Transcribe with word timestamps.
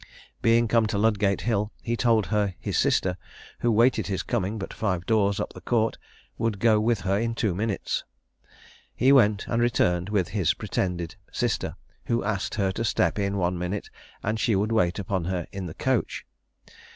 Being 0.41 0.67
come 0.67 0.87
to 0.87 0.97
Ludgate 0.97 1.41
hill, 1.41 1.71
he 1.83 1.95
told 1.95 2.25
her 2.33 2.55
his 2.59 2.75
sister, 2.75 3.17
who 3.59 3.71
waited 3.71 4.07
his 4.07 4.23
coming 4.23 4.57
but 4.57 4.73
five 4.73 5.05
doors 5.05 5.39
up 5.39 5.53
the 5.53 5.61
court, 5.61 5.99
would 6.39 6.57
go 6.57 6.79
with 6.79 7.01
her 7.01 7.19
in 7.19 7.35
two 7.35 7.53
minutes. 7.53 8.03
He 8.95 9.11
went, 9.11 9.45
and 9.47 9.61
returned 9.61 10.09
with 10.09 10.29
his 10.29 10.55
pretended 10.55 11.17
sister, 11.31 11.75
who 12.07 12.23
asked 12.23 12.55
her 12.55 12.71
to 12.71 12.83
step 12.83 13.19
in 13.19 13.37
one 13.37 13.59
minute, 13.59 13.91
and 14.23 14.39
she 14.39 14.55
would 14.55 14.71
wait 14.71 14.97
upon 14.97 15.25
her 15.25 15.45
in 15.51 15.67
the 15.67 15.75
coach. 15.75 16.25